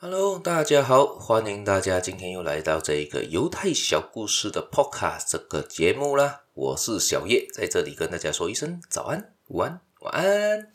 [0.00, 6.42] Hello，大家好，欢迎大家今天又来到这个犹太小故事的 Podcast 这个节目啦。
[6.54, 10.68] 我是小叶，在这里跟大家说一声早安、午安、晚安。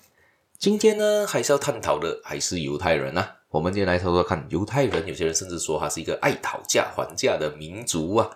[0.60, 3.38] 今天呢，还是要探讨的还是犹太人啊。
[3.48, 8.30] 我们今天来说说看，犹太人，有些人甚至说他是一个爱讨价还价的民族啊。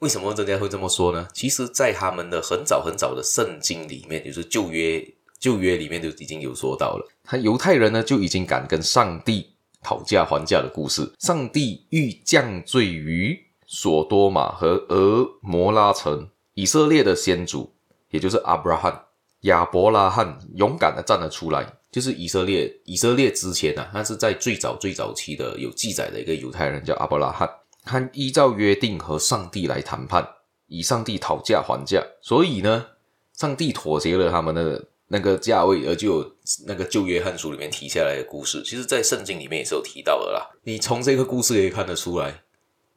[0.00, 1.28] 为什么人家会这么说呢？
[1.32, 9.53] 其实，在他们的很早很早的圣经里面，就是旧约旧约里面就已经有说到了，他犹太人呢就已经敢跟上帝。
[9.84, 17.72] 讨价还价的故事，上帝欲降罪于所多玛和俄摩拉城，以色列的先祖，
[18.10, 19.04] 也就是阿布拉罕、
[19.42, 21.64] 亚伯拉罕，勇敢的站了出来。
[21.92, 27.48] 就是以色列，以色列之前啊，他是在最早最早期的有记载的一个犹太人叫阿伯拉罕，
[27.84, 30.26] 他依照约定和上帝来谈判，
[30.66, 32.86] 以上帝讨价还价，所以呢，
[33.34, 34.86] 上帝妥协了他们的。
[35.14, 36.34] 那个价位，而就有
[36.66, 40.50] 那个旧约汉书里面提下来的故事，其实，在圣经里面也是有提到的啦。
[40.64, 42.42] 你从这个故事可以看得出来，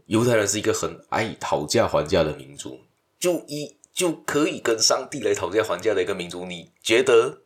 [0.08, 2.80] 犹太人是一个很爱讨价还价的民族，
[3.20, 6.44] 就一就可以跟上帝来讨价还价的一个民族。
[6.46, 7.44] 你觉得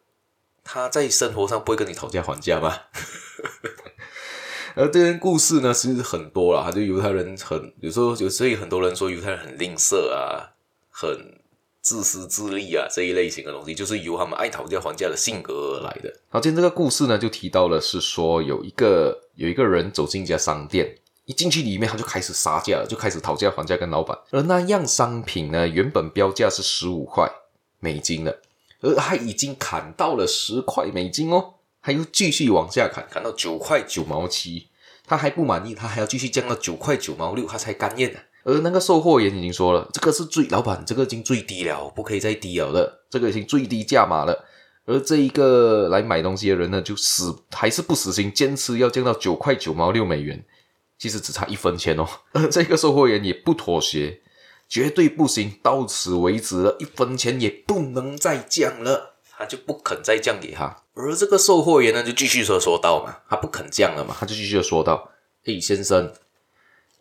[0.63, 2.73] 他在生活上不会跟你讨价还价吗？
[4.75, 10.55] 而这件故事呢，其实很多啦，就犹太人很有时候，有所以很多人说犹太人很吝啬啊，
[10.89, 11.40] 很。
[11.81, 16.13] 自私自利啊，这一类型的东西，就是由他们爱讨价还价的性格而来的。
[16.29, 24.15] 好，今天这个故事呢，就提到了是说有一个有一个人走进一家商店，一进去里面他就开始杀价了，就开始讨价还价跟老板。
[24.29, 27.27] 而那样商品呢，原本标价是十五块
[27.79, 28.41] 美金的，
[28.81, 34.67] 而他已经砍到了十块美金哦，还又继续往下砍，砍到九块九毛七，
[35.07, 38.19] 他还不满意，他还要继续降到九块九毛六，他才甘愿呢。
[38.43, 44.45] 而那个售货员已经说了，这个是最老板，这个已经最低了，不可以再低了的，这个已经最低价码了。
[44.85, 50.43] 而这一个来买东西的人呢，就死还是不死心，坚持要降到九块九毛六美元，
[50.97, 52.07] 其实只差一分钱哦。
[52.31, 54.21] 而这个售货员也不妥协，
[54.67, 60.77] 绝对不行，到此为止了，一分钱也不能再降了，他就不肯再降给他。
[60.95, 65.11] 而这个售货员呢，就继续说说道嘛，他不肯降了嘛，他就继续的说道
[65.45, 66.11] ：“嘿，先生。”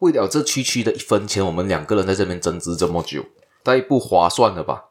[0.00, 3.24] 为了这区区的一分钱，我们两个人在这边争执这么久，
[3.64, 4.84] 太不划算了吧？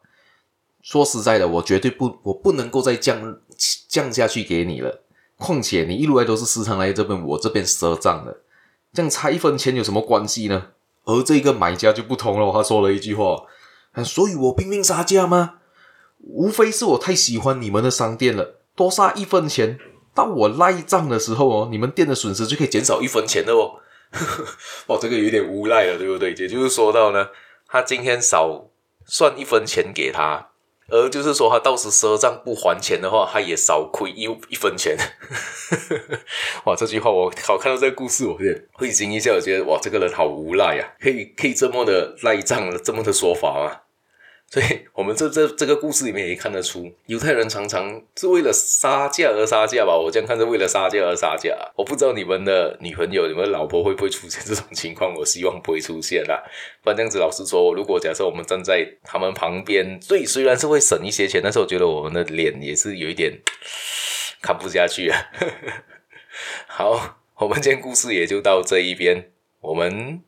[0.82, 3.38] 说实在的，我绝对不，我不能够再降
[3.86, 5.02] 降下去给你了。
[5.36, 8.38] 况且你一路来都是时常来这边，我这边赊账的，
[8.92, 10.68] 这样差一分钱有什么关系呢？
[11.04, 13.44] 而这个买家就不同了，他说了一句话
[14.04, 15.54] ：“所以我拼命杀价吗？
[16.18, 19.78] 无非是我太喜欢你们的商店了，多杀一分钱，
[20.14, 23.79] 到我赖账的时候哦，你们店的损失就可以减少一分钱的哦。”
[24.88, 26.30] 哇，这个有点无赖了，对不对？
[26.30, 27.28] 也就是说到呢，
[27.66, 28.68] 他今天少
[29.06, 30.48] 算一分钱给他，
[30.88, 34.96] 而就是说他到时赊账不还钱的话，他也少亏一一分钱。
[36.66, 43.80] 哇，这句话我好看到这个故事，我有点会心一笑，我觉得哇，这个人好无赖呀，可以可以这么的赖账，这么的说法吗？
[44.50, 49.96] 所以我们这这这个故事里面也看得出，犹太人常常是为了杀价而杀价吧？
[49.96, 51.56] 我这样看是为了杀价而杀价。
[51.76, 55.14] 我不知道你们的女朋友、你们的老婆会不会出现这种情况？
[55.14, 56.42] 我希望不会出现啦。
[56.82, 63.40] 不然这样子，老实说，如果假设我们站在他们旁边，对，虽然是会省一些钱，但是我觉得我们的脸也是有一点
[64.42, 65.30] 看不下去啊。
[66.66, 70.20] 好，我们今天故事也就到这一边，我们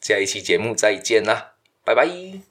[0.00, 1.54] 下一期节目再见啦，
[1.84, 2.42] 拜拜。